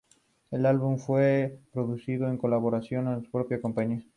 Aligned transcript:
El 0.49 0.65
álbum 0.65 0.97
fue 0.97 1.59
producido 1.71 2.27
en 2.27 2.39
colaboración 2.39 3.05
con 3.05 3.23
su 3.23 3.29
propia 3.29 3.61
compañía. 3.61 4.03